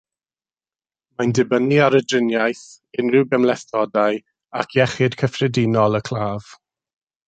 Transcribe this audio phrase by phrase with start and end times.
[1.21, 2.63] Mae'n dibynnu ar y driniaeth,
[3.05, 4.21] unrhyw gymhlethdodau
[4.65, 6.55] ac iechyd cyffredinol y claf.